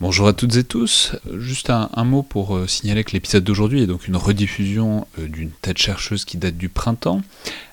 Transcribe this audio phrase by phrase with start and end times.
[0.00, 1.16] Bonjour à toutes et tous.
[1.38, 5.50] Juste un, mot pour euh, signaler que l'épisode d'aujourd'hui est donc une rediffusion euh, d'une
[5.50, 7.20] tête chercheuse qui date du printemps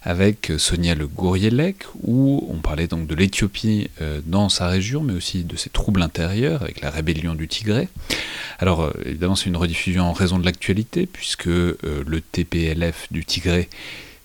[0.01, 3.91] avec euh, Sonia Le Gourielec où on parlait donc de l'Éthiopie
[4.25, 7.89] dans sa région mais aussi de ses troubles intérieurs avec la rébellion du Tigré.
[8.57, 13.69] Alors évidemment c'est une rediffusion en raison de l'actualité puisque le TPLF du Tigré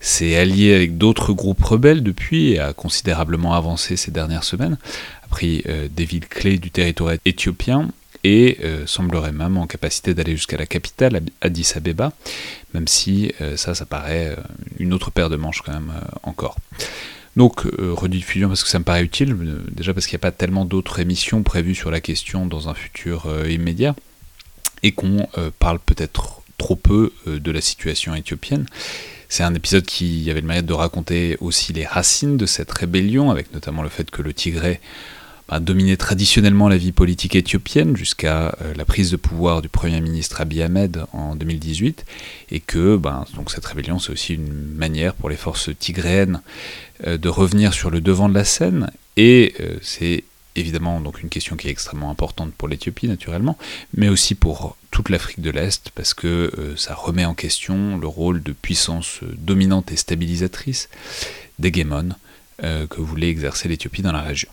[0.01, 4.77] s'est allié avec d'autres groupes rebelles depuis et a considérablement avancé ces dernières semaines,
[5.31, 7.89] pris euh, des villes clés du territoire éthiopien
[8.23, 12.13] et euh, semblerait même en capacité d'aller jusqu'à la capitale, Addis Abeba,
[12.75, 14.35] même si euh, ça, ça paraît
[14.77, 16.57] une autre paire de manches quand même encore.
[17.37, 19.35] Donc, rediffusion parce que ça me paraît utile,
[19.71, 22.73] déjà parce qu'il n'y a pas tellement d'autres émissions prévues sur la question dans un
[22.73, 23.95] futur immédiat,
[24.83, 28.65] et qu'on parle peut-être trop peu de la situation éthiopienne.
[29.29, 33.31] C'est un épisode qui avait le mérite de raconter aussi les racines de cette rébellion,
[33.31, 34.81] avec notamment le fait que le Tigré
[35.51, 39.99] bah, dominait traditionnellement la vie politique éthiopienne jusqu'à euh, la prise de pouvoir du Premier
[39.99, 42.05] ministre Abiy Ahmed en 2018,
[42.51, 42.95] et que
[43.35, 46.41] donc cette rébellion c'est aussi une manière pour les forces tigréennes
[47.05, 50.23] euh, de revenir sur le devant de la scène, et euh, c'est
[50.55, 53.57] évidemment donc une question qui est extrêmement importante pour l'Éthiopie naturellement,
[53.93, 58.43] mais aussi pour toute l'Afrique de l'Est parce que ça remet en question le rôle
[58.43, 60.89] de puissance dominante et stabilisatrice
[61.59, 62.15] d'hégémone
[62.63, 64.49] euh, que voulait exercer l'Éthiopie dans la région.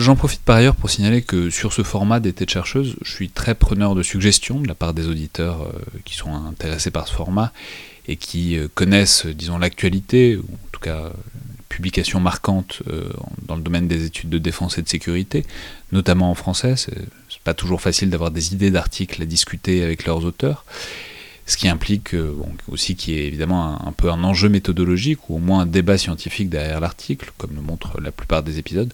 [0.00, 3.28] J'en profite par ailleurs pour signaler que sur ce format des têtes chercheuses, je suis
[3.28, 5.70] très preneur de suggestions de la part des auditeurs
[6.04, 7.52] qui sont intéressés par ce format
[8.08, 11.12] et qui connaissent, disons, l'actualité, ou en tout cas
[11.70, 13.08] publications marquantes euh,
[13.46, 15.46] dans le domaine des études de défense et de sécurité,
[15.92, 16.74] notamment en français.
[16.76, 20.66] C'est pas toujours facile d'avoir des idées d'articles à discuter avec leurs auteurs.
[21.46, 22.36] Ce qui implique euh,
[22.68, 25.96] aussi qu'il y ait évidemment un, peu un enjeu méthodologique ou au moins un débat
[25.96, 28.92] scientifique derrière l'article, comme le montrent la plupart des épisodes.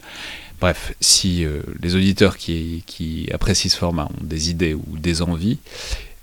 [0.61, 5.59] Bref, si euh, les auditeurs qui, apprécient ce format ont des idées ou des envies,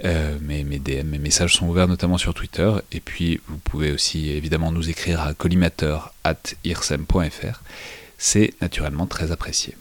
[0.05, 2.71] euh, mes, mes, DM, mes messages sont ouverts notamment sur Twitter.
[2.91, 7.61] Et puis, vous pouvez aussi évidemment nous écrire à collimateur.irsem.fr.
[8.17, 9.75] C'est naturellement très apprécié.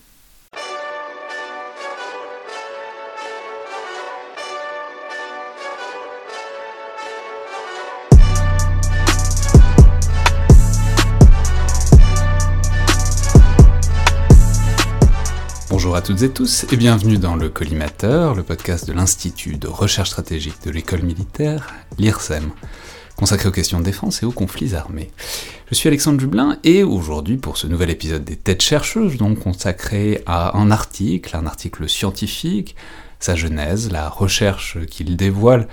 [16.03, 20.11] À toutes et tous et bienvenue dans le Collimateur, le podcast de l'Institut de recherche
[20.11, 22.51] stratégique de l'école militaire, l'IRSEM,
[23.15, 25.12] consacré aux questions de défense et aux conflits armés.
[25.71, 30.25] Je suis Alexandre Dublin et aujourd'hui pour ce nouvel épisode des Têtes chercheuses, donc consacré
[30.27, 32.75] à un article, un article scientifique,
[33.21, 35.69] sa genèse, la recherche qu'il dévoile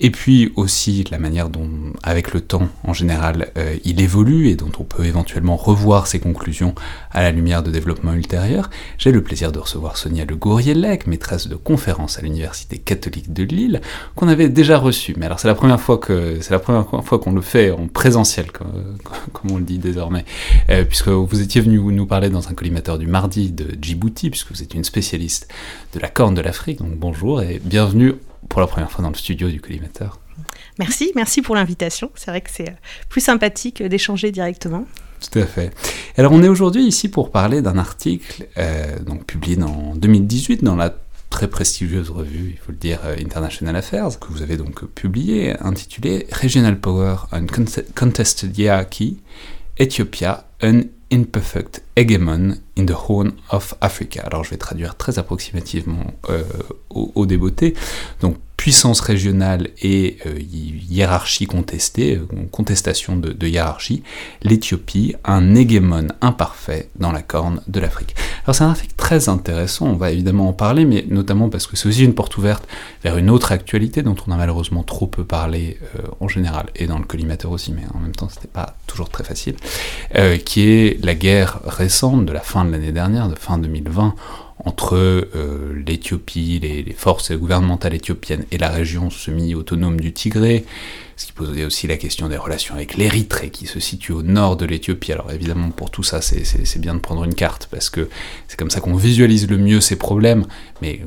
[0.00, 1.68] et puis aussi la manière dont,
[2.02, 6.20] avec le temps en général, euh, il évolue et dont on peut éventuellement revoir ses
[6.20, 6.74] conclusions
[7.10, 11.48] à la lumière de développements ultérieurs, j'ai le plaisir de recevoir Sonia Le Gourielec, maîtresse
[11.48, 13.80] de conférence à l'Université catholique de Lille,
[14.14, 15.14] qu'on avait déjà reçue.
[15.16, 17.88] Mais alors c'est la première fois que c'est la première fois qu'on le fait en
[17.88, 18.70] présentiel, comme,
[19.50, 20.24] on le dit désormais,
[20.70, 24.52] euh, puisque vous étiez venu nous parler dans un collimateur du mardi de Djibouti, puisque
[24.52, 25.48] vous êtes une spécialiste
[25.94, 26.78] de la Corne de l'Afrique.
[26.78, 28.14] Donc bonjour et bienvenue
[28.48, 30.18] pour la première fois dans le studio du collimateur.
[30.78, 32.10] Merci, merci pour l'invitation.
[32.14, 32.74] C'est vrai que c'est euh,
[33.08, 34.86] plus sympathique d'échanger directement.
[35.20, 35.72] Tout à fait.
[36.16, 40.76] Alors on est aujourd'hui ici pour parler d'un article euh, donc publié en 2018 dans
[40.76, 40.94] la
[41.30, 45.54] très prestigieuse revue, il faut le dire, euh, International Affairs, que vous avez donc publié,
[45.60, 47.46] intitulé Regional Power and
[47.94, 49.18] Contested Hierarchy,
[49.80, 54.22] Ethiopia, an Imperfect Hegemon in the Horn of Africa.
[54.24, 56.42] Alors je vais traduire très approximativement euh,
[56.90, 57.74] au, au, débeauté.
[58.20, 64.04] Donc puissance régionale et euh, hiérarchie contestée, euh, contestation de, hiérarchie,
[64.42, 68.14] l'Éthiopie, un hégémon imparfait dans la corne de l'Afrique.
[68.44, 71.76] Alors c'est un article très intéressant, on va évidemment en parler, mais notamment parce que
[71.76, 72.66] c'est aussi une porte ouverte
[73.04, 76.86] vers une autre actualité dont on a malheureusement trop peu parlé euh, en général, et
[76.86, 79.54] dans le collimateur aussi, mais en même temps c'était pas toujours très facile,
[80.44, 84.14] qui est la guerre récente de la fin de l'année dernière, de fin 2020,
[84.64, 90.64] entre euh, l'Éthiopie, les, forces gouvernementales éthiopiennes et la région semi-autonome du Tigré,
[91.16, 94.56] ce qui posait aussi la question des relations avec l'Érythrée qui se situe au nord
[94.56, 95.12] de l'Éthiopie.
[95.12, 98.08] Alors évidemment pour tout ça c'est bien de prendre une carte parce que
[98.46, 100.46] c'est comme ça qu'on visualise le mieux ces problèmes,
[100.80, 101.00] mais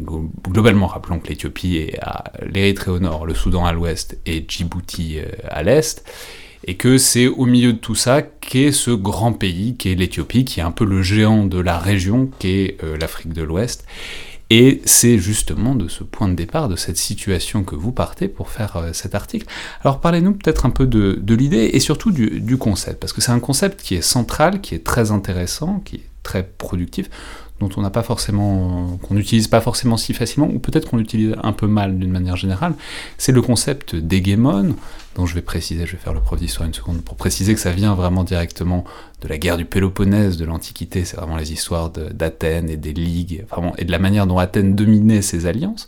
[0.48, 5.20] globalement rappelons que l'Éthiopie est à l'Érythrée au nord, le Soudan à l'ouest et Djibouti
[5.20, 6.04] euh, à l'est
[6.66, 10.60] et que c'est au milieu de tout ça qu'est ce grand pays, qu'est l'Éthiopie, qui
[10.60, 13.86] est un peu le géant de la région, qu'est euh, l'Afrique de l'Ouest.
[14.50, 18.50] Et c'est justement de ce point de départ, de cette situation que vous partez pour
[18.50, 19.46] faire euh, cet article.
[19.84, 23.40] Alors parlez-nous peut-être un peu de, l'idée et surtout du, concept, parce que c'est un
[23.40, 27.10] concept qui est central, qui est très intéressant, qui est très productif,
[27.60, 31.36] dont on n'a pas forcément, qu'on n'utilise pas forcément si facilement, ou peut-être qu'on l'utilise
[31.42, 32.74] un peu mal d'une manière générale,
[33.18, 34.76] c'est le concept d'hégémon,
[35.16, 37.60] dont je vais préciser, je vais faire le prof d'histoire une seconde, pour préciser que
[37.62, 38.84] ça vient vraiment directement
[39.22, 43.46] de la guerre du Péloponnèse, de l'Antiquité, c'est vraiment les histoires d'Athènes et des ligues,
[43.50, 45.88] vraiment, et de la manière dont Athènes dominait ses alliances.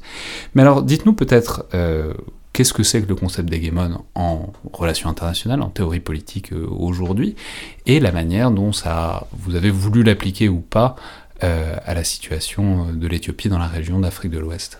[0.56, 2.14] Mais alors, dites-nous peut-être, euh,
[2.54, 7.36] qu'est-ce que c'est que le concept d'hégémon en relations internationales, en théorie politique euh, aujourd'hui,
[7.86, 10.96] et la manière dont ça, vous avez voulu l'appliquer ou pas
[11.42, 14.80] à la situation de l'Éthiopie dans la région d'Afrique de l'Ouest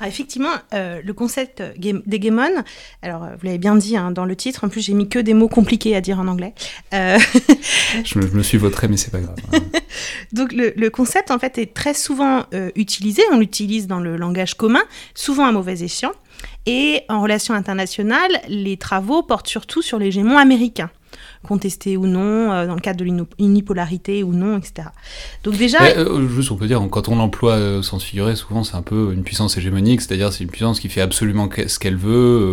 [0.00, 2.64] ah, effectivement, euh, le concept d'hégémon,
[3.00, 5.34] alors vous l'avez bien dit hein, dans le titre, en plus j'ai mis que des
[5.34, 6.52] mots compliqués à dire en anglais.
[6.92, 9.36] je, me, suis vautré, mais c'est pas grave.
[10.32, 12.44] Donc le, concept en fait est très souvent
[12.74, 14.82] utilisé, on l'utilise dans le langage commun,
[15.14, 16.12] souvent à mauvais escient.
[16.66, 20.90] Et en relations internationales, les travaux portent surtout sur l'hégémon américain
[21.42, 24.88] contesté ou non, euh, dans le cadre de l'unipolarité ou non, etc.
[25.42, 25.82] Donc déjà...
[25.82, 28.82] Euh, juste on peut dire, quand on l'emploie euh, sans se figurer, souvent c'est un
[28.82, 32.52] peu une puissance hégémonique, c'est-à-dire c'est une puissance qui fait absolument ce qu'elle veut,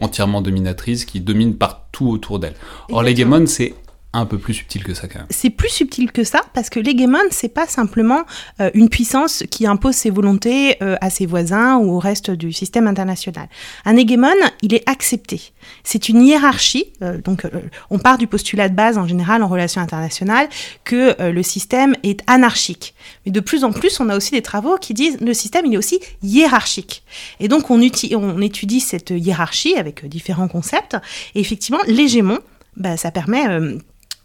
[0.00, 2.54] entièrement dominatrice, qui domine partout autour d'elle.
[2.90, 3.74] Or l'hégémon c'est
[4.12, 5.28] un peu plus subtil que ça quand même.
[5.30, 8.22] C'est plus subtil que ça parce que l'hégémon c'est pas simplement
[8.60, 12.52] euh, une puissance qui impose ses volontés euh, à ses voisins ou au reste du
[12.52, 13.48] système international.
[13.84, 14.28] Un hégémon,
[14.62, 15.52] il est accepté.
[15.84, 16.86] C'est une hiérarchie.
[17.02, 17.46] Euh, donc
[17.90, 20.48] on part du postulat de base en général en relations internationales
[20.84, 22.94] que le système est anarchique.
[23.24, 25.74] Mais de plus en plus, on a aussi des travaux qui disent le système il
[25.74, 27.04] est aussi hiérarchique.
[27.38, 30.96] Et donc on, étudie cette hiérarchie avec différents concepts.
[31.34, 32.38] Et effectivement, l'hégémon,
[32.76, 33.46] bah, ça permet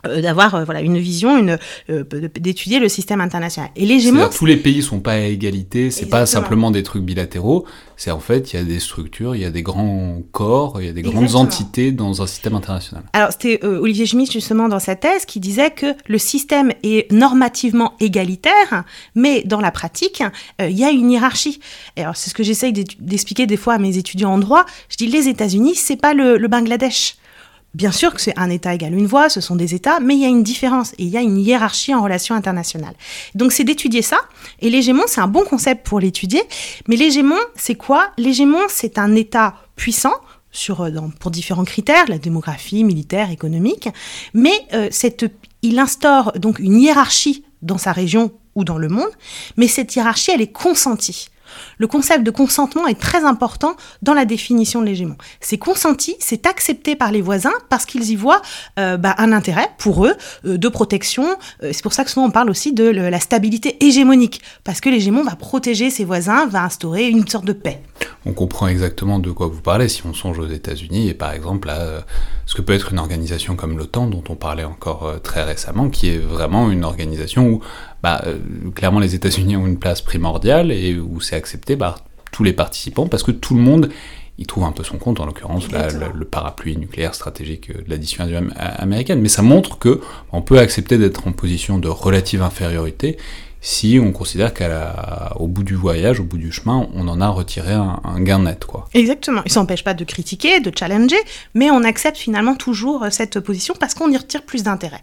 [0.07, 1.57] d'avoir euh, voilà une vision une
[1.89, 2.03] euh,
[2.39, 3.71] d'étudier le système international.
[3.75, 7.65] Et l'hégémon tous les pays sont pas à égalité c'est pas simplement des trucs bilatéraux
[7.97, 10.87] c'est en fait il y a des structures il y a des grands corps il
[10.87, 13.03] y a des grandes entités dans un système international.
[13.13, 17.93] Alors c'était Olivier Schmitt justement dans sa thèse qui disait que le système est normativement
[17.99, 18.83] égalitaire
[19.15, 20.23] mais dans la pratique
[20.59, 21.59] il y a une hiérarchie.
[21.95, 24.65] Et alors c'est ce que j'essaye d'expliquer des fois à mes étudiants en droit.
[24.89, 27.15] Je dis les États-Unis c'est pas le, le Bangladesh
[27.75, 30.21] Bien sûr que c'est un État égal une voix, ce sont des États, mais il
[30.21, 32.95] y a une différence et il y a une hiérarchie en relations internationales.
[33.35, 34.17] Donc c'est d'étudier ça.
[34.61, 36.41] Et l'hégémon, c'est un bon concept pour l'étudier.
[36.87, 38.11] Mais l'hégémon, c'est quoi?
[38.17, 40.13] L'hégémon, c'est un État puissant
[40.53, 40.89] sur, euh,
[41.19, 43.89] pour différents critères, la démographie, militaire, économique.
[44.33, 45.25] Mais euh, cette,
[45.61, 49.11] il instaure donc une hiérarchie dans sa région ou dans le monde.
[49.57, 51.27] Mais cette hiérarchie, elle est consentie.
[51.77, 55.15] Le concept de consentement est très important dans la définition de l'hégémon.
[55.39, 58.41] C'est consenti, c'est accepté par les voisins parce qu'ils y voient
[58.79, 60.13] euh, bah, un intérêt pour eux
[60.45, 61.25] euh, de protection.
[61.63, 64.89] Euh, c'est pour ça que souvent on parle aussi de la stabilité hégémonique, parce que
[64.89, 67.81] l'hégémon va protéger ses voisins, va instaurer une sorte de paix.
[68.25, 71.69] On comprend exactement de quoi vous parlez si on songe aux États-Unis et par exemple
[71.69, 72.03] à
[72.45, 76.09] ce que peut être une organisation comme l'OTAN dont on parlait encore très récemment, qui
[76.09, 77.61] est vraiment une organisation où
[78.03, 78.37] bah, euh,
[78.73, 81.99] clairement les États-Unis ont une place primordiale et où c'est accepté par
[82.31, 83.89] tous les participants parce que tout le monde
[84.37, 88.49] y trouve un peu son compte, en l'occurrence le, parapluie nucléaire stratégique de la dissuasion
[88.57, 89.21] américaine.
[89.21, 90.01] Mais ça montre que
[90.33, 93.17] on peut accepter d'être en position de relative infériorité
[93.65, 97.73] si on considère qu'au bout du voyage, au bout du chemin, on en a retiré
[97.73, 98.63] un, gain net.
[98.63, 98.87] Quoi.
[98.93, 99.41] Exactement.
[99.43, 101.17] Il ne s'empêche pas de critiquer, de challenger,
[101.55, 105.01] mais on accepte finalement toujours euh, cette position parce qu'on y retire plus d'intérêt.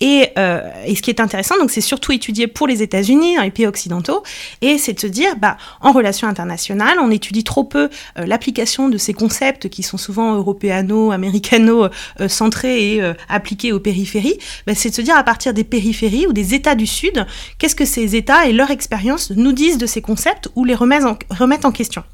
[0.00, 4.22] Et, euh, ce qui est intéressant, c'est surtout étudié pour les États-Unis, les pays occidentaux,
[4.60, 8.88] et c'est de se dire, bah, en relations internationales, on étudie trop peu euh, l'application
[8.88, 11.88] de ces concepts qui sont souvent européano, américano
[12.28, 14.38] centrés et appliqués aux périphéries.
[14.68, 17.26] Bah, c'est de se dire à partir des périphéries ou des États du Sud,
[17.58, 21.64] qu'est-ce que ces États et leur expérience nous disent de ces concepts ou les remettent
[21.64, 22.04] en, question.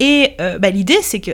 [0.00, 1.30] Et euh, bah, l'idée, c'est que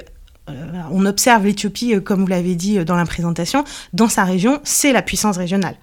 [0.50, 0.52] euh,
[0.90, 3.64] on observe l'Éthiopie, euh, comme vous l'avez dit dans la présentation,
[3.94, 5.76] dans sa région, c'est la puissance régionale.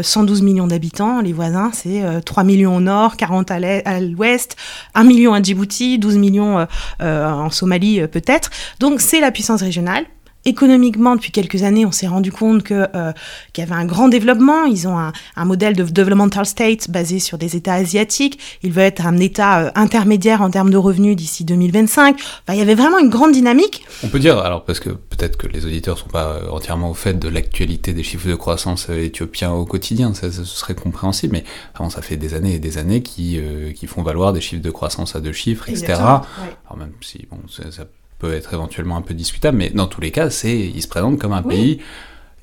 [0.00, 4.56] 112 millions d'habitants, les voisins, c'est 3 millions au nord, 40 à l'ouest,
[4.94, 6.66] 1 million à Djibouti, 12 millions
[7.00, 8.48] en Somalie peut-être.
[8.80, 10.06] Donc c'est la puissance régionale
[10.44, 13.12] économiquement, depuis quelques années, on s'est rendu compte que euh,
[13.52, 14.64] qu'il y avait un grand développement.
[14.64, 18.38] Ils ont un, un, modèle de developmental state basé sur des États asiatiques.
[18.62, 22.16] Ils veulent être un État euh, intermédiaire en termes de revenus d'ici 2025.
[22.16, 23.84] Enfin, il y avait vraiment une grande dynamique.
[24.02, 26.94] On peut dire, alors parce que peut-être que les auditeurs sont pas euh, entièrement au
[26.94, 31.44] fait de l'actualité des chiffres de croissance éthiopiens au quotidien, ça, ce serait compréhensible, mais
[31.74, 33.40] vraiment, ça fait des années et des années qui,
[33.74, 35.94] qui font valoir des chiffres de croissance à deux chiffres, etc.
[35.94, 37.84] Alors même si bon, ça, ça
[38.24, 41.18] peut être éventuellement un peu discutable, mais dans tous les cas, c'est, il se présente
[41.18, 41.80] comme un pays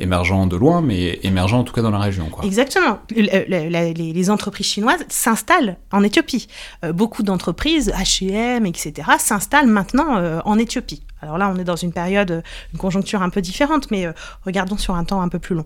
[0.01, 2.29] émergent de loin, mais émergent en tout cas dans la région.
[2.43, 3.00] Exactement.
[3.15, 6.48] les, entreprises chinoises s'installent en Éthiopie.
[6.84, 11.03] Euh, beaucoup d'entreprises, H&M, etc., s'installent maintenant euh, en Éthiopie.
[11.22, 12.43] Alors là, on est dans une période,
[12.74, 14.08] une conjoncture un peu différente, mais
[14.43, 15.65] regardons sur un temps un peu plus long.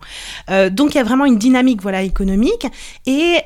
[0.70, 2.68] donc il y a vraiment une dynamique voilà, économique
[3.06, 3.38] et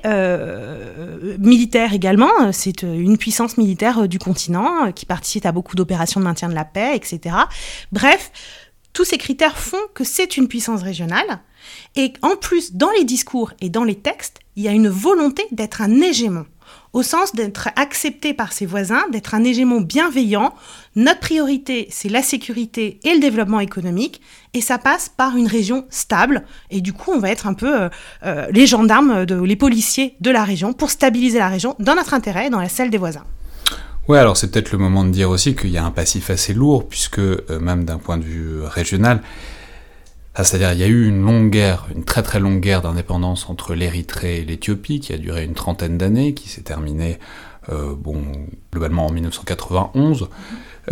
[1.38, 2.32] militaire également.
[2.52, 6.66] C'est une puissance militaire du continent qui participe à beaucoup d'opérations de maintien de la
[6.66, 7.36] paix, etc.
[7.92, 8.32] Bref,
[8.94, 11.40] tous ces critères font que c'est une puissance régionale.
[11.96, 15.44] Et en plus, dans les discours et dans les textes, il y a une volonté
[15.52, 16.46] d'être un hégémon,
[16.94, 20.54] au sens d'être accepté par ses voisins, d'être un hégémon bienveillant.
[20.96, 24.22] Notre priorité, c'est la sécurité et le développement économique,
[24.54, 26.44] et ça passe par une région stable.
[26.72, 27.90] Et du coup, on va être un peu euh,
[28.26, 32.48] euh, les gendarmes, les policiers de la région pour stabiliser la région dans notre intérêt
[32.48, 33.26] et dans la celle des voisins.
[34.10, 36.56] Ouais, alors c'est peut-être le moment de dire aussi qu'il y a un passif assez
[36.56, 39.22] lourd, puisque euh, même d'un point de vue régional,
[40.36, 43.76] c'est-à-dire il y a eu une longue guerre, une très très longue guerre d'indépendance entre
[43.76, 47.20] l'Érythrée et l'Éthiopie, qui a duré une trentaine d'années, qui s'est terminée,
[47.72, 47.94] euh,
[48.74, 50.28] globalement en 1991.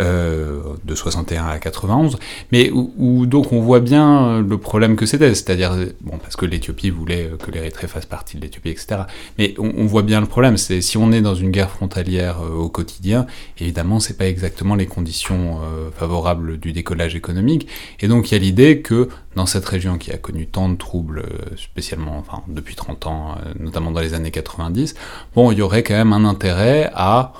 [0.00, 2.18] Euh, de 61 à 91,
[2.52, 6.90] mais où, donc on voit bien le problème que c'était, c'est-à-dire, bon, parce que l'Éthiopie
[6.90, 9.02] voulait que l'Érythrée fasse partie de l'Éthiopie, etc.
[9.38, 12.54] Mais on, voit bien le problème, c'est si on est dans une guerre frontalière euh,
[12.54, 13.26] au quotidien,
[13.58, 17.66] évidemment, c'est pas exactement les conditions euh, favorables du décollage économique,
[17.98, 20.76] et donc il y a l'idée que dans cette région qui a connu tant de
[20.76, 21.24] troubles,
[21.56, 24.94] spécialement, enfin, depuis 30 ans, notamment dans les années 90,
[25.34, 27.32] bon, il y aurait quand même un intérêt à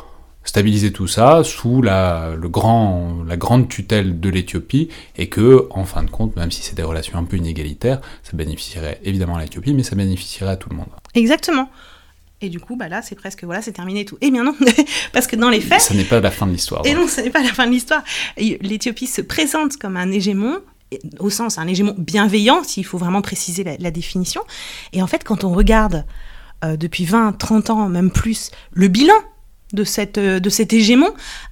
[0.49, 4.89] stabiliser tout ça sous la, le grand, la grande tutelle de l'Éthiopie
[5.19, 8.31] et que, en fin de compte, même si c'est des relations un peu inégalitaires, ça
[8.33, 10.89] bénéficierait évidemment à l'Éthiopie, mais ça bénéficierait à tout le monde.
[11.15, 11.69] Exactement.
[12.41, 14.17] Et du coup, bah là, c'est presque, voilà, c'est terminé tout.
[14.23, 14.55] Eh bien non,
[15.13, 15.83] parce que dans les faits...
[15.83, 16.81] Ce n'est pas la fin de l'histoire.
[16.87, 18.03] Et non, ce n'est pas la fin de l'histoire.
[18.39, 20.61] L'Éthiopie se présente comme un hégémon,
[21.19, 24.41] au sens un hégémon bienveillant, s'il faut vraiment préciser la, définition.
[24.95, 26.07] Et en fait, quand on regarde
[26.65, 29.13] euh, depuis 20, 30 ans, même plus, le bilan
[29.73, 31.11] de, cette, euh, de cet hégémon,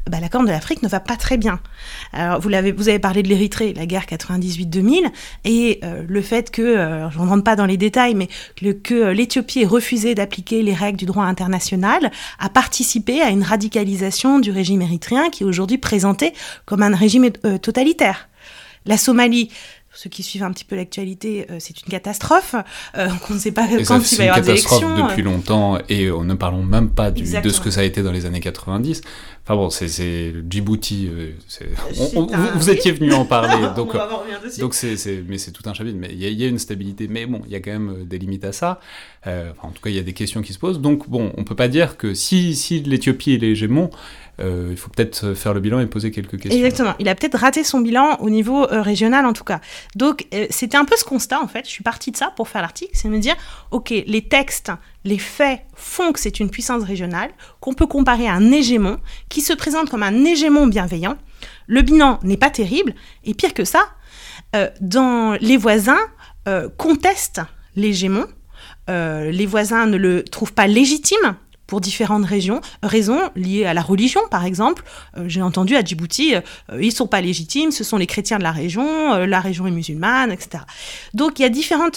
[0.09, 1.61] bah, la Corne de l'Afrique ne va pas très bien.
[2.13, 5.11] Alors, vous, l'avez, vous avez parlé de l'Érythrée, la guerre 98-2000,
[5.45, 8.29] et euh, le fait que, euh, je ne rentre pas dans les détails, mais
[8.83, 14.39] que l'Éthiopie ait refusé d'appliquer les règles du droit international a participé à une radicalisation
[14.39, 16.33] du régime érythréen qui est aujourd'hui présenté
[16.65, 17.31] comme un régime
[17.61, 18.29] totalitaire.
[18.87, 19.51] La Somalie,
[19.97, 22.55] ceux qui suivent un petit peu l'actualité, euh, c'est une catastrophe.
[22.97, 24.79] Euh, on ne sait pas quand il va y avoir des élections.
[24.79, 27.85] C'est une catastrophe depuis longtemps et ne parlons même pas de ce que ça a
[27.85, 29.01] été dans les années 90.
[29.45, 31.09] Enfin bon, c'est Djibouti.
[31.09, 31.31] Euh,
[32.57, 33.97] vous, étiez venu en parler, donc
[34.59, 34.97] donc c'est
[35.29, 35.97] mais c'est tout un chapitre.
[35.99, 38.45] Mais il y, a une stabilité, mais bon, il y a quand même des limites
[38.45, 38.81] à ça.
[39.25, 40.81] en tout cas, il y a des questions qui se posent.
[40.81, 43.91] Donc bon, on peut pas dire que si si l'Éthiopie est l'hégémon,
[44.41, 46.63] euh, il faut peut-être faire le bilan et poser quelques questions.
[46.63, 46.95] Exactement.
[46.99, 49.61] Il a peut-être raté son bilan au niveau euh, régional en tout cas.
[49.95, 51.65] Donc euh, c'était un peu ce constat en fait.
[51.65, 53.37] Je suis partie de ça pour faire l'article, c'est me dire,
[53.71, 54.73] ok, les textes,
[55.05, 59.41] les faits font que c'est une puissance régionale qu'on peut comparer à un hégémon qui
[59.41, 61.17] se présente comme un hégémon bienveillant.
[61.67, 63.89] Le bilan n'est pas terrible et pire que ça,
[64.81, 65.99] dans les voisins
[66.77, 67.43] contestent
[67.75, 68.27] l'hégémon.
[68.89, 74.21] les voisins ne le trouvent pas légitime pour différentes régions, raisons liées à la religion,
[74.31, 74.85] par exemple.
[75.17, 76.41] Euh, j'ai entendu à Djibouti, euh,
[76.81, 79.71] ils sont pas légitimes, ce sont les chrétiens de la région, euh, la région est
[79.71, 80.65] musulmane, etc.
[81.15, 81.91] Donc il y a différents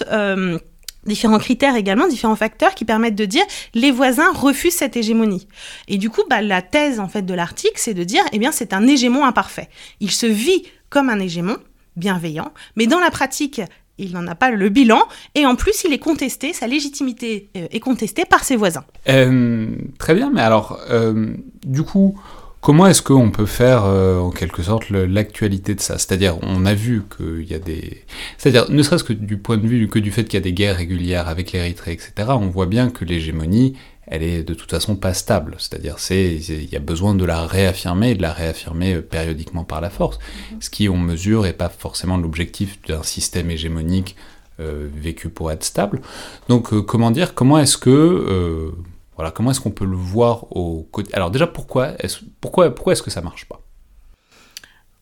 [1.40, 5.48] critères également, différents facteurs qui permettent de dire les voisins refusent cette hégémonie.
[5.88, 8.52] Et du coup, bah, la thèse en fait de l'article, c'est de dire eh bien
[8.52, 9.70] c'est un hégémon imparfait.
[10.00, 11.58] Il se vit comme un hégémon
[11.96, 13.62] bienveillant, mais dans la pratique,
[14.00, 15.02] il n'en a pas le bilan,
[15.36, 18.86] et en plus il est contesté, sa légitimité euh, est contestée par ses voisins.
[19.08, 21.34] Euh, très bien, mais alors, euh,
[21.66, 22.20] du coup,
[22.62, 25.98] comment est-ce qu'on peut faire en quelque sorte l'actualité de ça?
[25.98, 28.04] C'est-à-dire, on a vu qu'il y a des...
[28.38, 30.54] C'est-à-dire, ne serait-ce que du point de vue que du fait qu'il y a des
[30.54, 33.76] guerres régulières avec l'Érythrée, etc., on voit bien que l'hégémonie,
[34.10, 35.56] elle est de toute façon pas stable.
[35.60, 39.64] C'est-à-dire, c'est il y a besoin de la réaffirmer et de la réaffirmer euh, périodiquement
[39.64, 40.18] par la force.
[40.52, 40.62] Mhm.
[40.62, 44.16] Ce qui, on mesure, n'est pas forcément l'objectif d'un système hégémonique
[44.60, 46.02] euh, vécu pour être stable.
[46.50, 48.74] Donc, euh, comment dire, comment est-ce que,
[49.16, 51.14] voilà, comment est-ce qu'on peut le voir au côté.
[51.14, 53.62] Alors déjà, pourquoi est-ce, pourquoi, pourquoi est-ce que ça marche pas?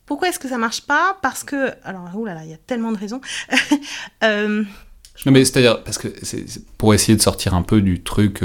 [0.05, 1.17] Pourquoi est-ce que ça marche pas?
[1.21, 3.21] Parce que, alors, oulala, il y a tellement de raisons.
[4.21, 6.45] non mais c'est-à-dire parce que c'est,
[6.77, 8.43] pour essayer de sortir un peu du truc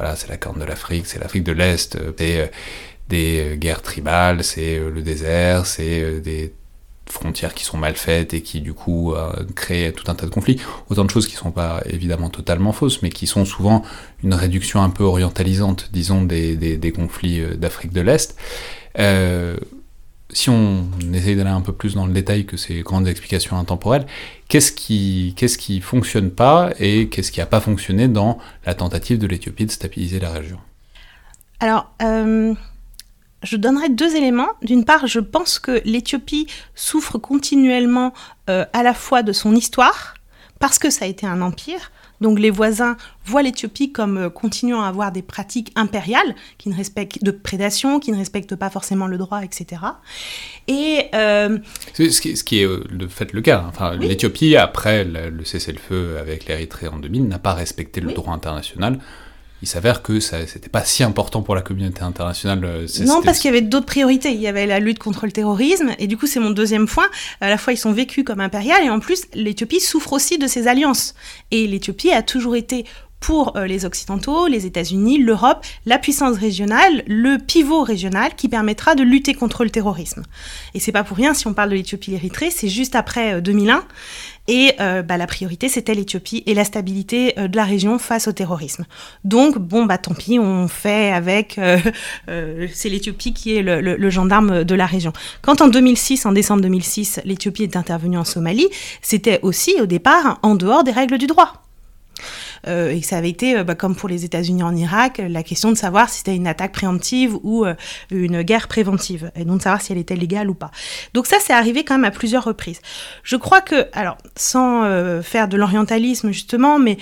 [0.00, 2.46] voilà, c'est la Corne de l'Afrique, c'est l'Afrique de l'Est, euh, c'est euh,
[3.10, 6.54] des euh, guerres tribales, c'est le désert, c'est des
[7.06, 9.14] frontières qui sont mal faites et qui du coup
[9.56, 10.60] créent tout un tas de conflits.
[10.88, 13.82] Autant de choses qui ne sont pas évidemment totalement fausses, mais qui sont souvent
[14.22, 18.36] une réduction un peu orientalisante, disons, des, conflits d'Afrique de l'Est.
[20.32, 24.06] Si on essaye d'aller un peu plus dans le détail que ces grandes explications intemporelles,
[24.48, 29.18] qu'est-ce qui qu'est-ce qui fonctionne pas et qu'est-ce qui n'a pas fonctionné dans la tentative
[29.18, 30.58] de l'Éthiopie de stabiliser la région?
[31.60, 32.54] Alors, euh,
[33.42, 34.48] je donnerais deux éléments.
[34.62, 38.12] D'une part, je pense que l'Éthiopie souffre continuellement
[38.48, 40.14] euh, à la fois de son histoire,
[40.58, 41.90] parce que ça a été un empire,
[42.20, 46.76] donc les voisins voient l'Éthiopie comme euh, continuant à avoir des pratiques impériales qui ne
[46.76, 49.82] respectent de prédation, qui ne respectent pas forcément le droit, etc.
[50.68, 51.58] Et euh,
[51.94, 53.64] ce, qui, ce, qui, est de fait le cas.
[53.68, 58.98] Enfin, L'Éthiopie, après le, cessez-le-feu avec l'Érythrée en 2000, n'a pas respecté le droit international
[59.62, 62.64] il s'avère que ça c'était pas si important pour la communauté internationale.
[62.64, 64.32] Euh, non, parce qu'il y avait d'autres priorités.
[64.32, 67.08] Il y avait la lutte contre le terrorisme, et du coup, c'est mon deuxième point.
[67.40, 70.46] À la fois, ils sont vécus comme impérial, et en plus, l'Éthiopie souffre aussi de
[70.46, 71.14] ces alliances.
[71.50, 72.84] Et l'Éthiopie a toujours été
[73.20, 78.94] pour euh, les Occidentaux, les États-Unis, l'Europe, la puissance régionale, le pivot régional qui permettra
[78.94, 80.22] de lutter contre le terrorisme.
[80.74, 83.76] Et c'est pas pour rien si on parle de l'Éthiopie l'Érythrée, c'est juste après 2001.
[83.76, 83.80] Euh,
[84.48, 88.26] et euh, bah, la priorité, c'était l'Éthiopie et la stabilité euh, de la région face
[88.26, 88.84] au terrorisme.
[89.22, 91.60] Donc, bon, bah tant pis, on fait avec.
[92.26, 95.12] C'est l'Éthiopie qui est le, le, gendarme de la région.
[95.42, 98.68] Quand en 2006, en décembre 2006, l'Éthiopie est intervenue en Somalie,
[99.02, 101.69] c'était aussi au départ en dehors des règles du droit.
[102.66, 105.70] Euh, et ça avait été, euh, bah, comme pour les États-Unis en Irak, la question
[105.70, 107.74] de savoir si c'était une attaque préemptive ou euh,
[108.10, 110.70] une guerre préventive, et donc de savoir si elle était légale ou pas.
[111.14, 112.80] Donc ça, c'est arrivé quand même à plusieurs reprises.
[113.22, 114.82] Je crois que, alors, sans
[115.22, 116.98] faire de l'orientalisme justement, mais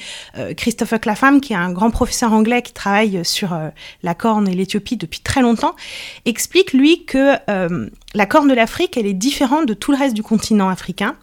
[0.56, 3.56] Christopher Clapham, qui est un grand professeur anglais qui travaille sur
[4.02, 5.74] la Corne et l'Éthiopie depuis très longtemps,
[6.24, 7.36] explique lui que
[8.14, 11.14] la Corne de l'Afrique, elle est différente de tout le reste du continent africain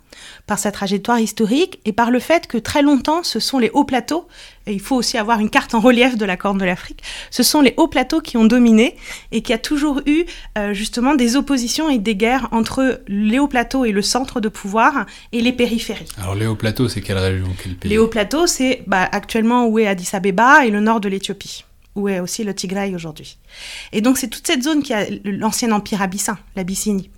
[0.48, 3.84] par sa trajectoire historique et par le fait que très longtemps, ce sont les hauts
[3.84, 4.28] plateaux,
[4.68, 7.02] et il faut aussi avoir une carte en relief de la Corne de l'Afrique,
[7.32, 8.96] ce sont les hauts plateaux qui ont dominé
[9.32, 10.26] et qui a toujours eu
[10.58, 14.50] euh, justement des oppositions et des guerres entre les hauts plateaux et le centre de
[14.50, 16.08] pouvoir et les périphéries.
[16.18, 17.90] Alors les hauts plateaux, c'est quelle région, quel pays?
[17.90, 21.66] Les hauts plateaux, c'est bah, actuellement où est Addis Abeba et le nord de l'Éthiopie
[21.96, 23.38] où est aussi le Tigray aujourd'hui.
[23.92, 27.10] Et donc c'est toute cette zone qui a l'ancien empire abyssin, l'Abyssinie.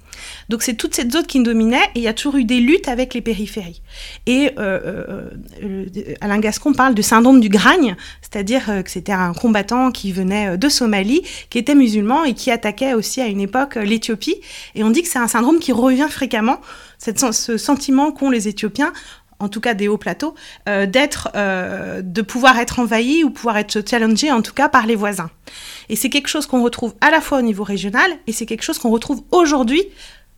[0.49, 2.87] Donc c'est toute cette zone qui dominait et il y a toujours eu des luttes
[2.87, 3.81] avec les périphéries.
[4.25, 5.29] Et euh, euh,
[5.63, 10.57] euh, Alain Gascon parle du syndrome du gragne, c'est-à-dire que c'était un combattant qui venait
[10.57, 14.41] de Somalie, qui était musulman et qui attaquait aussi à une époque l'Éthiopie.
[14.75, 16.61] Et on dit que c'est un syndrome qui revient fréquemment,
[16.97, 18.93] ce sentiment qu'ont les Éthiopiens
[19.39, 24.31] en tout cas des hauts plateaux, d'être, de pouvoir être envahi ou pouvoir être challengé
[24.31, 25.29] en tout cas par les voisins.
[25.89, 28.63] Et c'est quelque chose qu'on retrouve à la fois au niveau régional et c'est quelque
[28.63, 29.83] chose qu'on retrouve aujourd'hui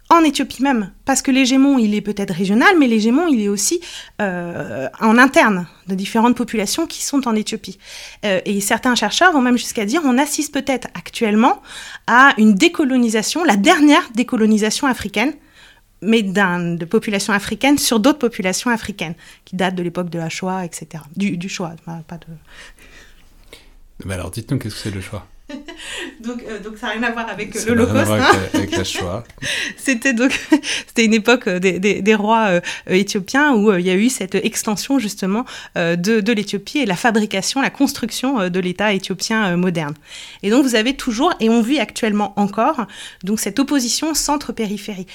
[0.09, 3.79] en Éthiopie même, parce que l'hégémon, il est peut-être régional, mais l'hégémon, il est aussi
[4.21, 7.77] euh, en interne de différentes populations qui sont en Éthiopie.
[8.25, 11.61] Euh, et certains chercheurs vont même jusqu'à dire on assiste peut-être actuellement
[12.07, 15.33] à une décolonisation, la dernière décolonisation africaine,
[16.01, 20.65] mais de populations africaines sur d'autres populations africaines, qui datent de l'époque de la Shoah,
[20.65, 21.03] etc.
[21.15, 22.27] Du, du Shoah, pas de...
[24.05, 25.25] Mais alors dites-nous, qu'est-ce que c'est le Shoah?
[26.21, 28.11] Donc, euh, donc ça n'a rien à voir avec euh, l'Holocauste.
[28.11, 28.31] Hein.
[28.53, 29.23] Avec, la Shoah.
[29.77, 30.31] c'était donc
[30.87, 34.99] c'était une époque euh, des, des, rois éthiopiens où il y a eu cette extension
[34.99, 39.93] justement de, de l'Éthiopie et la fabrication, la construction de l'État éthiopien moderne.
[40.43, 42.85] Et donc vous avez toujours, et on vit actuellement encore,
[43.23, 45.07] donc cette opposition centre-périphérie.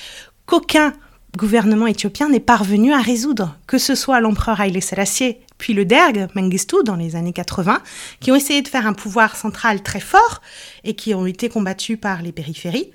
[0.46, 0.92] Qu'aucun
[1.36, 6.28] gouvernement éthiopien n'est parvenu à résoudre, que ce soit l'empereur Haile Selassie puis le Derg,
[6.34, 7.80] Mengistu, dans les années 80,
[8.20, 10.42] qui ont essayé de faire un pouvoir central très fort
[10.82, 12.90] et qui ont été combattus par les périphéries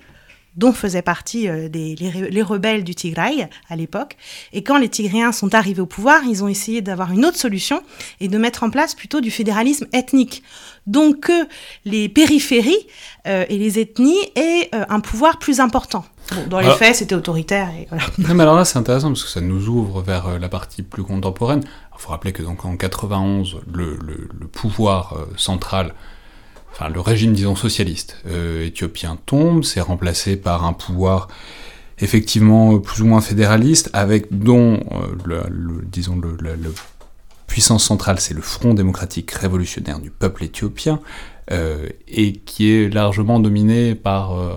[0.56, 4.16] dont faisaient partie euh, les, rebelles du Tigray à l'époque.
[4.52, 7.82] Et quand les Tigréens sont arrivés au pouvoir, ils ont essayé d'avoir une autre solution
[8.20, 10.42] et de mettre en place plutôt du fédéralisme ethnique.
[10.86, 11.46] Donc que
[11.84, 12.86] les périphéries
[13.26, 16.04] euh, et les ethnies aient euh, un pouvoir plus important
[16.48, 17.68] dans les faits, c'était autoritaire.
[17.70, 17.88] Et
[18.18, 20.82] non, mais alors là, c'est intéressant parce que ça nous ouvre vers euh, la partie
[20.82, 21.62] plus contemporaine.
[21.64, 25.94] Il faut rappeler que donc en 91, le, le, pouvoir euh, central,
[26.72, 31.28] enfin le régime, disons, socialiste euh, éthiopien tombe, c'est remplacé par un pouvoir
[31.98, 34.80] effectivement plus ou moins fédéraliste, avec dont,
[35.26, 35.42] le,
[35.84, 36.56] disons, le,
[37.46, 41.00] puissance centrale, c'est le Front démocratique révolutionnaire du peuple éthiopien,
[41.52, 44.54] euh, et qui est largement dominé par euh,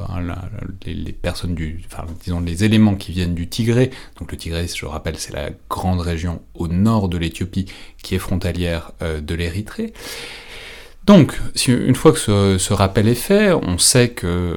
[0.86, 3.90] les, personnes du, enfin, disons les éléments qui viennent du Tigré.
[4.20, 7.66] Donc le Tigré, je rappelle, c'est la grande région au nord de l'Éthiopie
[8.04, 9.92] qui est frontalière euh, de l'Érythrée.
[11.06, 12.20] Donc, une fois que
[12.58, 14.56] ce, rappel est fait, on sait que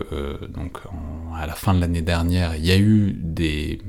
[0.55, 0.79] donc
[1.35, 3.81] à la fin de l'année dernière, il y a eu des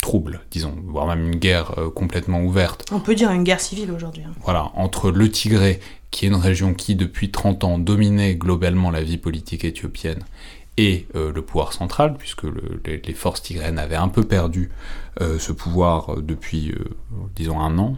[0.00, 2.84] troubles, disons, voire même une guerre complètement ouverte.
[2.92, 4.22] On peut dire une guerre civile aujourd'hui.
[4.24, 4.32] Hein.
[4.44, 5.80] Voilà, entre le Tigré
[6.12, 10.22] qui est une région qui, depuis 30 ans, dominait globalement la vie politique éthiopienne
[10.76, 12.44] et euh, le pouvoir central, puisque
[12.84, 14.70] les, forces tigrènes avaient un peu perdu
[15.20, 16.72] euh, ce pouvoir euh, depuis,
[17.34, 17.96] disons, un an,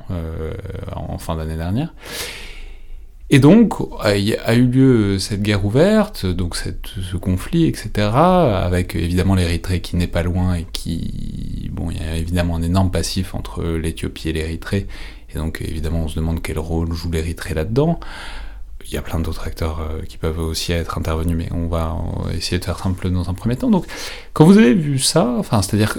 [0.94, 1.92] en fin d'année dernière.
[3.30, 9.34] Et donc, a eu lieu cette guerre ouverte, donc cette, ce conflit, etc., avec évidemment
[9.34, 11.70] l'Érythrée qui n'est pas loin et qui...
[11.72, 14.86] Bon, il y a évidemment un énorme passif entre l'Éthiopie et l'Érythrée,
[15.34, 18.00] et donc évidemment on se demande quel rôle joue l'Érythrée là-dedans.
[18.86, 21.96] Il y a plein d'autres acteurs euh, qui peuvent aussi être intervenus, mais on va
[22.34, 23.70] essayer de faire simple dans un premier temps.
[23.70, 23.86] Donc,
[24.34, 25.96] quand vous avez vu ça, enfin, c'est-à-dire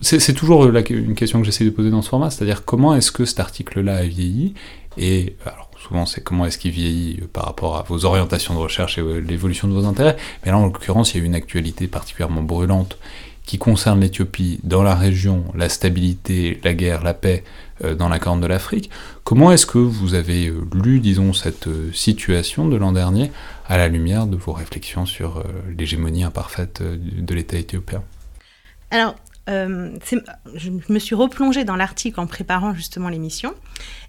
[0.00, 3.24] c'est toujours une question que j'essaie de poser dans ce format, c'est-à-dire comment est-ce que
[3.24, 4.54] cet article-là a vieilli?
[4.98, 8.98] Et alors souvent c'est comment est-ce qu'il vieillit par rapport à vos orientations de recherche
[8.98, 11.34] et euh, l'évolution de vos intérêts, mais là en l'occurrence il y a eu une
[11.34, 12.98] actualité particulièrement brûlante
[13.44, 17.44] qui concerne l'Éthiopie dans la région, la stabilité, la guerre, la paix
[17.84, 18.90] euh, dans la Corne de l'Afrique.
[19.24, 23.32] Comment est-ce que vous avez euh, lu, disons, cette situation de l'an dernier
[23.68, 25.42] à la lumière de vos réflexions sur
[25.78, 28.02] l'hégémonie imparfaite de l'État éthiopien?
[28.90, 29.14] Alors,
[29.48, 29.90] euh,
[30.54, 33.54] je me suis replongée dans l'article en préparant justement l'émission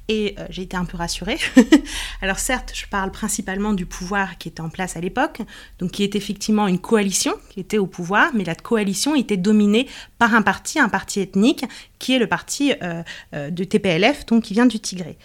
[0.07, 1.37] et euh, j'ai été un peu rassurée.
[2.21, 5.41] Alors certes, je parle principalement du pouvoir qui était en place à l'époque,
[5.79, 9.87] donc qui est effectivement une coalition qui était au pouvoir, mais la coalition était dominée
[10.17, 11.65] par un parti, un parti ethnique,
[11.99, 13.03] qui est le parti euh,
[13.49, 15.17] de TPLF, donc qui vient du Tigré.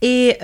[0.00, 0.36] Et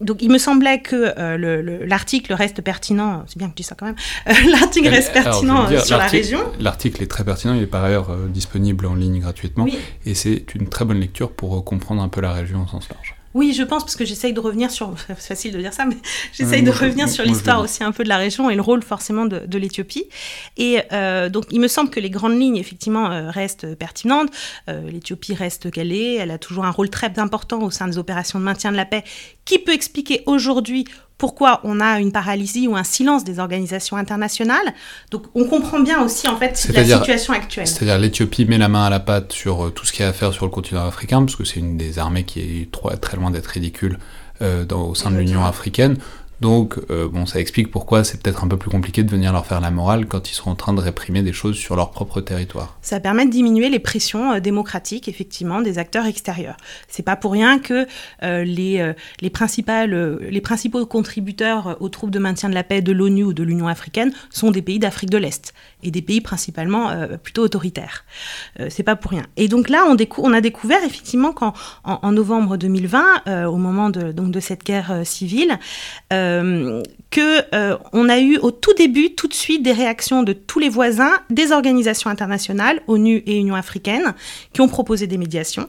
[0.00, 3.74] donc il me semblait que euh, l'article reste pertinent, c'est bien que je dis ça
[3.74, 3.96] quand même,
[4.28, 6.40] euh, l'article reste pertinent euh, sur la région.
[6.60, 9.66] L'article est très pertinent, il est par ailleurs disponible en ligne gratuitement,
[10.04, 13.16] et c'est une très bonne lecture pour comprendre un peu la région au sens large.
[13.36, 14.94] Oui, je pense, parce que j'essaye de revenir sur.
[15.18, 15.98] C'est facile de dire ça, mais
[16.32, 19.26] j'essaye de revenir sur l'histoire aussi un peu de la région et le rôle forcément
[19.26, 20.06] de, l'Éthiopie.
[20.56, 24.30] Et euh, donc, il me semble que les grandes lignes, effectivement, euh, restent pertinentes.
[24.70, 26.14] Euh, L'Éthiopie reste qu'elle est.
[26.14, 28.86] Elle a toujours un rôle très important au sein des opérations de maintien de la
[28.86, 29.04] paix,
[29.46, 30.84] qui peut expliquer aujourd'hui
[31.18, 34.74] pourquoi on a une paralysie ou un silence des organisations internationales?
[35.10, 37.66] Donc on comprend bien aussi en fait la situation actuelle.
[37.66, 40.10] C'est-à-dire l'Éthiopie met la main à la pâte sur euh, tout ce qu'il y a
[40.10, 43.16] à faire sur le continent africain, parce que c'est une des armées qui est très
[43.16, 43.98] loin d'être ridicule
[44.42, 45.96] euh, au sein de l'Union africaine.
[46.40, 49.46] Donc, euh, bon, ça explique pourquoi c'est peut-être un peu plus compliqué de venir leur
[49.46, 52.20] faire la morale quand ils sont en train de réprimer des choses sur leur propre
[52.20, 52.76] territoire.
[52.82, 56.58] Ça permet de diminuer les pressions euh, démocratiques, effectivement, des acteurs extérieurs.
[56.88, 57.86] C'est pas pour rien que
[58.22, 59.32] euh, les, les,
[60.30, 63.68] les principaux contributeurs aux troupes de maintien de la paix de l'ONU ou de l'Union
[63.68, 66.90] africaine sont des pays d'Afrique de l'Est et des pays principalement
[67.22, 68.04] plutôt autoritaires.
[68.68, 69.24] c'est pas pour rien.
[69.36, 71.52] Et donc là, on, on a découvert effectivement qu'en
[71.84, 75.58] en, novembre 2020, au moment donc, de cette guerre civile,
[76.26, 80.32] euh, que euh, on a eu au tout début tout de suite des réactions de
[80.32, 84.14] tous les voisins, des organisations internationales, ONU et Union africaine,
[84.52, 85.68] qui ont proposé des médiations,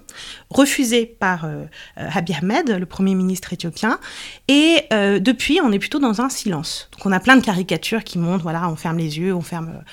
[0.50, 1.66] refusées par euh,
[1.96, 4.00] Abiy Ahmed, le premier ministre éthiopien.
[4.48, 6.90] Et depuis, on est plutôt dans un silence.
[6.92, 9.84] Donc on a plein de caricatures qui montrent, voilà, on ferme les yeux, on ferme.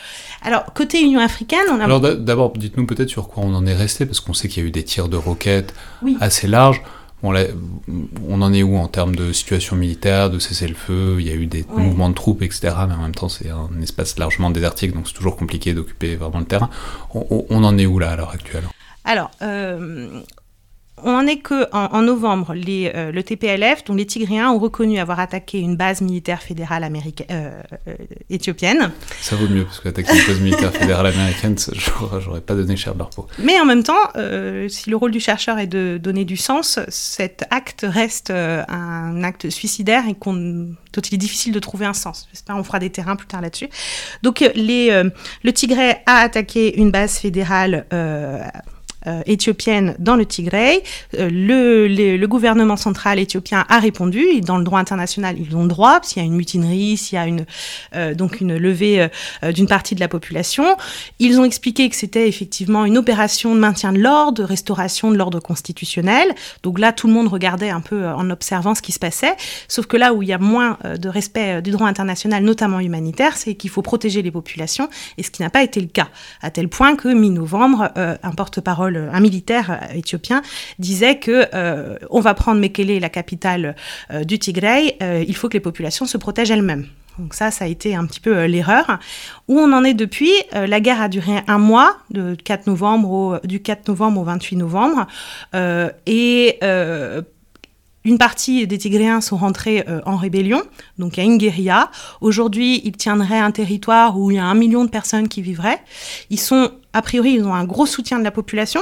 [0.43, 1.85] Alors côté Union africaine, on a.
[1.85, 4.67] Alors d'abord, dites-nous peut-être sur quoi on en est resté, parce qu'on sait qu'il y
[4.67, 5.75] a eu des tirs de roquettes
[6.21, 6.83] assez larges
[7.25, 11.17] on, en est où en termes de situation militaire, de cessez-le-feu?
[11.19, 12.75] Il y a eu des mouvements de troupes, etc.
[12.89, 16.41] Mais en même temps, c'est un espace largement désertique, donc c'est toujours compliqué d'occuper vraiment
[16.41, 16.71] le terrain.
[17.15, 18.65] On, en est où là à l'heure actuelle?
[19.05, 20.23] Alors, euh,
[21.03, 24.99] on en est que en, novembre, les, euh, le TPLF, dont les Tigréens ont reconnu
[24.99, 27.95] avoir attaqué une base militaire fédérale américaine, euh, euh,
[28.31, 28.93] éthiopienne.
[29.21, 31.57] Ça vaut mieux, parce qu'attaquer une base militaire fédérale américaine,
[32.21, 33.27] j'aurais pas donné cher de leur peau.
[33.39, 33.93] Mais en même temps,
[34.69, 39.51] si le rôle du chercheur est de donner du sens, cet acte reste un acte
[39.51, 42.29] suicidaire et dont il est difficile de trouver un sens.
[42.31, 43.69] J'espère qu'on fera des terrains plus tard là-dessus.
[44.23, 45.03] Donc les,
[45.43, 48.43] le Tigré a attaqué une base fédérale euh,
[49.27, 50.83] éthiopienne dans le Tigray.
[51.19, 54.41] Euh, le, gouvernement central éthiopien a répondu.
[54.41, 57.27] Dans le droit international, ils ont droit s'il y a une mutinerie, s'il y a
[57.27, 57.45] une,
[57.95, 59.09] euh, donc une levée
[59.43, 60.77] d'une partie de la population.
[61.19, 65.17] Ils ont expliqué que c'était effectivement une opération de maintien de l'ordre, de restauration de
[65.17, 66.35] l'ordre constitutionnel.
[66.63, 69.35] Donc là, tout le monde regardait un peu en observant ce qui se passait.
[69.69, 73.37] Sauf que là où il y a moins de respect du droit international, notamment humanitaire,
[73.37, 74.89] c'est qu'il faut protéger les populations,
[75.19, 76.09] et ce qui n'a pas été le cas,
[76.43, 80.43] à tel point que mi-novembre, un porte-parole un militaire euh, éthiopien,
[80.79, 83.77] disait que euh, on va prendre Mekele, la capitale
[84.11, 86.87] euh, du Tigray, il faut que les populations se protègent elles-mêmes.
[87.19, 88.99] Donc ça, ça a été un petit peu l'erreur.
[89.47, 93.39] Où on en est depuis, la guerre a duré un mois, de 4 novembre au,
[93.45, 95.07] du 4 novembre au 28 novembre,
[96.07, 96.59] et
[98.05, 100.63] une partie des Tigréens sont rentrés en rébellion,
[100.99, 101.91] donc il y a une guérilla.
[102.21, 105.81] Aujourd'hui, ils tiendraient un territoire où il y a un million de personnes qui vivraient.
[106.31, 108.81] Ils sont a priori, ils ont un gros soutien de la population,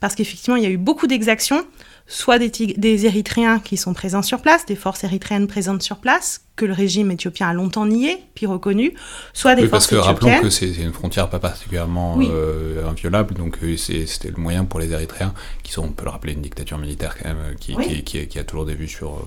[0.00, 1.64] parce qu'effectivement, il y a eu beaucoup d'exactions,
[2.08, 6.40] soit des, des Érythréens qui sont présents sur place, des forces érythréennes présentes sur place,
[6.54, 8.92] que le régime éthiopien a longtemps nié, puis reconnu,
[9.32, 12.28] soit des oui, forces parce que rappelons que c'est une frontière pas particulièrement Oui.
[12.30, 16.10] euh, inviolable, donc euh, c'était le moyen pour les Érythréens, qui sont, on peut le
[16.10, 17.86] rappeler, une dictature militaire quand même, euh, qui, Oui.
[17.88, 19.24] qui, qui- qui a toujours des vues sur,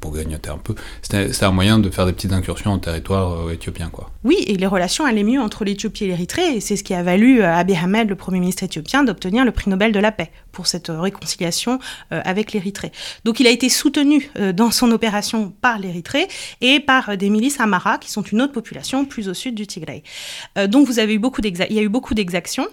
[0.00, 0.74] pour grignoter un peu.
[1.02, 4.10] C'était un moyen de faire des petites incursions en territoire éthiopien, quoi.
[4.24, 7.02] Oui, et les relations allaient mieux entre l'Éthiopie et l'Érythrée, et c'est ce qui a
[7.02, 10.30] valu à Abiy Ahmed, le Premier ministre éthiopien, d'obtenir le prix Nobel de la paix
[10.58, 11.78] pour cette réconciliation
[12.10, 12.90] euh, avec l'Érythrée.
[13.24, 16.26] Donc il a été soutenu euh, dans son opération par l'Érythrée
[16.60, 19.68] et par euh, des milices Amara, qui sont une autre population plus au sud du
[19.68, 20.02] Tigray.
[20.68, 22.66] Donc vous avez eu beaucoup il y a eu beaucoup d'exactions,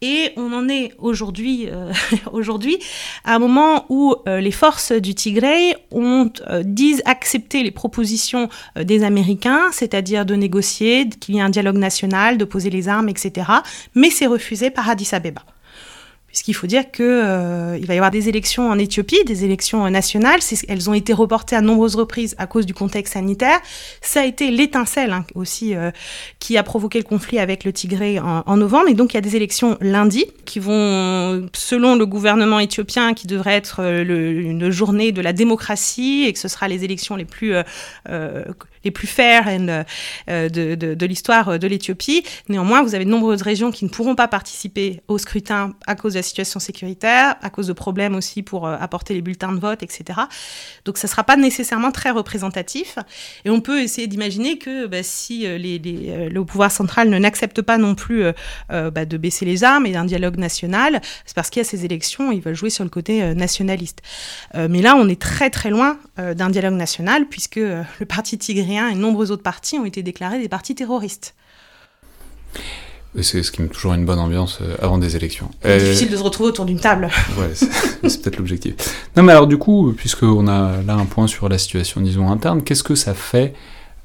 [0.00, 1.68] et on en est aujourd'hui
[2.32, 2.78] aujourd'hui
[3.24, 6.30] à un moment où les forces du Tigray ont,
[6.62, 12.38] disent accepter les propositions des Américains, c'est-à-dire de négocier, qu'il y ait un dialogue national,
[12.38, 13.50] de poser les armes, etc.
[13.96, 15.42] Mais c'est refusé par Addis Abeba.
[16.34, 20.40] Puisqu'il faut dire qu'il va y avoir des élections en Éthiopie, des élections euh, nationales.
[20.66, 23.60] Elles ont été reportées à nombreuses reprises à cause du contexte sanitaire.
[24.00, 25.92] Ça a été l'étincelle hein, aussi euh,
[26.40, 28.88] qui a provoqué le conflit avec le Tigré en, en novembre.
[28.88, 33.28] Et donc il y a des élections lundi qui vont, selon le gouvernement éthiopien, qui
[33.28, 37.14] devrait être euh, le- une journée de la démocratie et que ce sera les élections
[37.14, 37.62] les plus, euh,
[38.08, 38.42] euh,
[38.84, 39.84] les plus fair and,
[40.28, 42.24] euh, de, l'histoire de l'Éthiopie.
[42.48, 46.14] Néanmoins, vous avez de nombreuses régions qui ne pourront pas participer au scrutin à cause
[46.14, 49.60] de la situation sécuritaire, à cause de problèmes aussi pour euh, apporter les bulletins de
[49.60, 50.20] vote, etc.
[50.84, 52.98] Donc ça ne sera pas nécessairement très représentatif.
[53.44, 57.62] Et on peut essayer d'imaginer que bah, si euh, euh, le pouvoir central ne n'accepte
[57.62, 58.32] pas non plus euh,
[58.70, 61.68] euh, bah, de baisser les armes et d'un dialogue national, c'est parce qu'il y a
[61.68, 64.02] ces élections, ils veulent jouer sur le côté euh, nationaliste.
[64.54, 68.06] Euh, mais là, on est très très loin euh, d'un dialogue national, puisque euh, le
[68.06, 68.38] parti
[68.88, 71.34] et nombreux autres partis ont été déclarés des partis terroristes.
[73.20, 75.48] C'est ce qui met toujours une bonne ambiance euh, avant des élections.
[75.62, 77.08] C'est Euh, difficile de se retrouver autour d'une table.
[77.38, 78.74] Ouais, c'est peut-être l'objectif.
[79.16, 82.62] Non, mais alors du coup, puisqu'on a là un point sur la situation, disons, interne,
[82.64, 83.54] qu'est-ce que ça fait,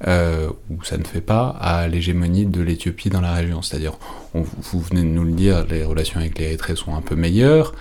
[0.06, 3.62] euh, ou ça ne fait pas, à l'hégémonie de l'Éthiopie dans la région?
[3.62, 3.94] C'est-à-dire,
[4.32, 7.74] vous venez de nous le dire, les relations avec l'Érythrée sont un peu meilleures.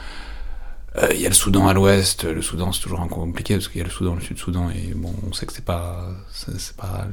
[0.97, 3.53] Euh, Il y a le Soudan à l'ouest, le Soudan c'est toujours un peu compliqué
[3.55, 6.07] parce qu'il y a le Soudan, le Sud-Soudan, et bon, on sait que c'est pas,
[6.31, 7.05] c'est pas,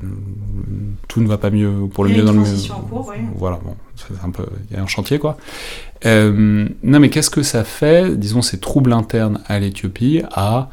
[1.08, 2.74] tout ne va pas mieux pour le Il y a mieux une dans le transition
[2.74, 2.80] mieux.
[2.80, 3.16] en cours, oui.
[3.34, 5.36] Voilà, bon, c'est un peu, il y a un chantier quoi.
[6.06, 10.70] Euh, non, mais qu'est-ce que ça fait, disons, ces troubles internes à l'Éthiopie, à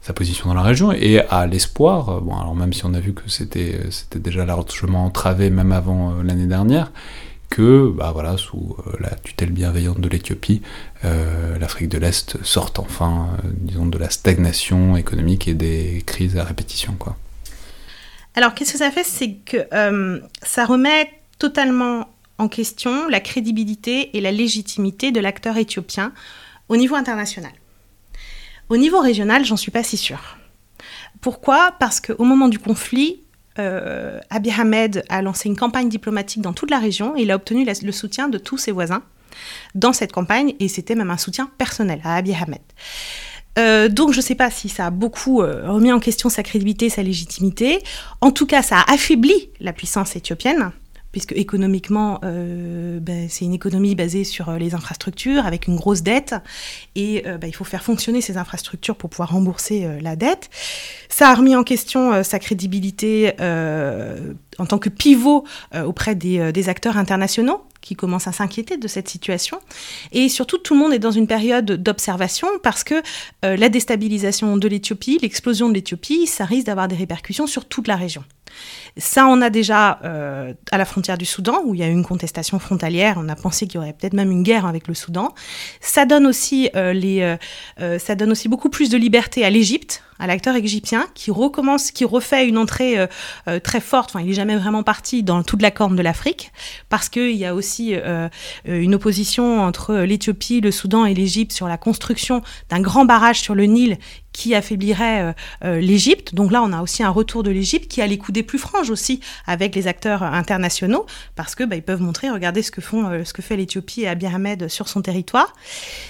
[0.00, 3.00] sa position dans la région et à l'espoir, euh, bon, alors même si on a
[3.00, 6.92] vu que c'était c'était déjà largement entravé même avant l'année dernière,
[7.54, 10.60] que, bah sous euh, la tutelle bienveillante de l'Éthiopie,
[11.04, 16.36] euh, l'Afrique de l'Est sorte enfin, euh, disons, de la stagnation économique et des crises
[16.36, 16.96] à répétition.
[18.34, 19.04] Alors, qu'est-ce que ça fait?
[19.04, 19.68] C'est que
[20.42, 26.12] ça remet totalement en question la crédibilité et la légitimité de l'acteur éthiopien
[26.68, 27.52] au niveau international.
[28.68, 30.38] Au niveau régional, j'en suis pas si sûre.
[31.20, 31.76] Pourquoi?
[31.78, 33.20] Parce qu'au moment du conflit,
[33.58, 37.36] euh, Abiy Ahmed a lancé une campagne diplomatique dans toute la région et il a
[37.36, 39.02] obtenu le soutien de tous ses voisins
[39.74, 42.60] dans cette campagne et c'était même un soutien personnel à Abiy Ahmed.
[43.56, 46.42] Euh, donc je ne sais pas si ça a beaucoup euh, remis en question sa
[46.42, 47.80] crédibilité, sa légitimité.
[48.20, 50.72] En tout cas, ça a affaibli la puissance éthiopienne,
[51.14, 56.02] puisque économiquement, euh, ben, c'est une économie basée sur euh, les infrastructures, avec une grosse
[56.02, 56.34] dette,
[56.96, 60.50] et euh, ben, il faut faire fonctionner ces infrastructures pour pouvoir rembourser la dette.
[61.08, 63.32] Ça a remis en question sa crédibilité
[64.58, 65.44] en tant que pivot
[65.84, 69.60] auprès des, acteurs internationaux qui commencent à s'inquiéter de cette situation.
[70.10, 73.02] Et surtout, tout le monde est dans une période d'observation parce que
[73.42, 77.96] la déstabilisation de l'Éthiopie, l'explosion de l'Éthiopie, ça risque d'avoir des répercussions sur toute la
[77.96, 78.24] région.
[78.96, 81.92] Ça, on a déjà euh, à la frontière du Soudan, où il y a eu
[81.92, 83.16] une contestation frontalière.
[83.18, 85.34] On a pensé qu'il y aurait peut-être même une guerre avec le Soudan.
[85.80, 87.36] Ça donne aussi, euh, les,
[87.80, 91.90] euh, ça donne aussi beaucoup plus de liberté à l'Égypte, à l'acteur égyptien, qui recommence,
[91.90, 93.06] qui refait une entrée euh,
[93.48, 94.10] euh, très forte.
[94.10, 96.52] Enfin, il n'est jamais vraiment parti dans toute la corne de l'Afrique,
[96.88, 98.28] parce qu'il y a aussi euh,
[98.64, 103.54] une opposition entre l'Éthiopie, le Soudan et l'Égypte sur la construction d'un grand barrage sur
[103.54, 103.98] le Nil
[104.32, 105.32] qui affaiblirait
[105.64, 106.34] euh, l'Égypte.
[106.34, 108.58] Donc là, on a aussi un retour de l'Égypte qui a les coups des plus
[108.58, 112.80] franges aussi avec les acteurs internationaux, parce que bah, ils peuvent montrer, regardez ce que
[112.80, 115.52] font, ce que fait l'Éthiopie et Abiy Ahmed sur son territoire.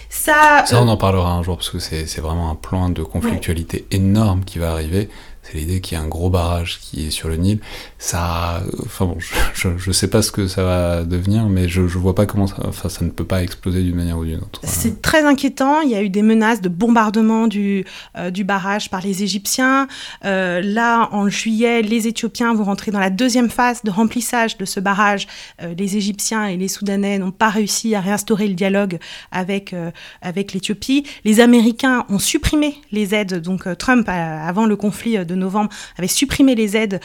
[0.08, 3.02] Ça, Ça, on en parlera un jour parce que c'est c'est vraiment un plan de
[3.02, 4.03] conflictualité énorme
[4.44, 5.08] qui va arriver.
[5.42, 7.60] C'est l'idée qu'il y a un gros barrage qui est sur le Nil.
[8.04, 11.88] Ça, enfin bon, je, je, je sais pas ce que ça va devenir, mais je,
[11.88, 14.40] je vois pas comment ça, enfin, ça ne peut pas exploser d'une manière ou d'une
[14.40, 14.60] autre.
[14.62, 15.80] C'est très inquiétant.
[15.80, 17.86] Il y a eu des menaces de bombardement du,
[18.18, 19.88] euh, barrage par les Égyptiens.
[20.26, 24.66] Euh, là, en juillet, les Éthiopiens vont rentrer dans la deuxième phase de remplissage de
[24.66, 25.26] ce barrage.
[25.62, 28.98] Euh, les Égyptiens et les Soudanais n'ont pas réussi à réinstaurer le dialogue
[29.32, 29.90] avec, euh,
[30.20, 31.06] avec l'Éthiopie.
[31.24, 33.40] Les Américains ont supprimé les aides.
[33.40, 37.00] Donc, euh, Trump, avant le conflit de novembre avait supprimé les aides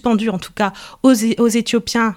[0.00, 2.16] suspendues, en tout cas, aux, aux Éthiopiens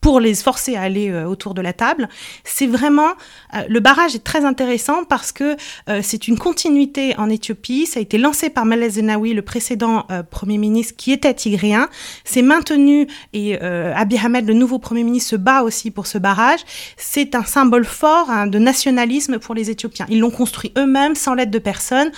[0.00, 2.08] pour les forcer à aller euh, autour de la table.
[2.44, 3.10] C'est vraiment
[3.54, 5.56] euh, le barrage est très intéressant parce que
[5.88, 7.84] euh, c'est une continuité en Éthiopie.
[7.84, 11.88] Ça a été lancé par Meles Zenawi, le précédent premier ministre qui était tigrien.
[12.24, 16.60] C'est maintenu et Abiy Ahmed, le nouveau premier ministre, se bat aussi pour ce barrage.
[16.96, 20.06] C'est un symbole fort hein, de nationalisme pour les Éthiopiens.
[20.08, 22.10] Ils l'ont construit eux-mêmes sans l'aide de personne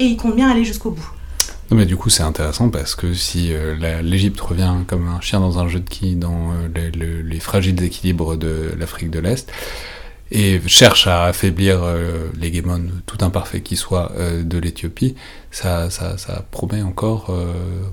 [0.00, 1.17] et ils comptent bien aller jusqu'au bout.
[1.70, 5.38] Non, mais du coup, c'est intéressant parce que si euh, l'Égypte revient comme un chien
[5.38, 9.52] dans un jeu de quilles dans euh, les, fragiles équilibres de l'Afrique de l'Est
[10.30, 15.14] et cherche à affaiblir euh, l'hégémon tout imparfait qui soit de l'Éthiopie,
[15.50, 17.34] ça, ça, ça, promet encore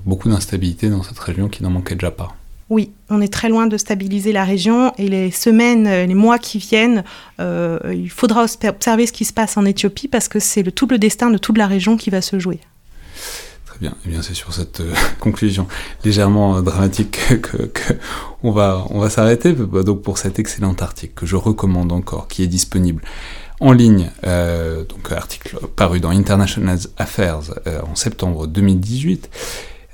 [0.04, 2.34] beaucoup d'instabilité dans cette région qui n'en manquait déjà pas.
[2.68, 6.58] Oui, on est très loin de stabiliser la région et les semaines, les mois qui
[6.58, 7.04] viennent,
[7.38, 11.30] il faudra observer ce qui se passe en Éthiopie parce que c'est le double destin
[11.30, 12.60] de toute la région qui va se jouer
[13.82, 15.66] Eh bien, c'est sur cette euh, conclusion
[16.04, 17.70] légèrement euh, dramatique que,
[18.42, 19.52] on va, s'arrêter.
[19.52, 23.02] Donc pour cet excellent article que je recommande encore, qui est disponible
[23.60, 27.40] en ligne, euh, donc article paru dans International Affairs
[27.90, 29.30] en septembre 2018,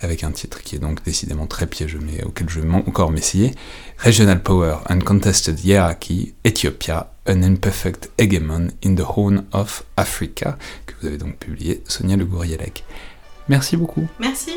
[0.01, 3.53] avec un titre qui est donc décidément très piégeux, mais auquel je vais encore m'essayer.
[3.99, 10.95] Regional Power and Contested Hierarchy, Ethiopia, An Imperfect Hegemon in the Horn of Africa, que
[11.01, 12.27] vous avez donc publié Sonia Le.
[13.49, 14.07] Merci beaucoup.
[14.21, 14.53] Merci.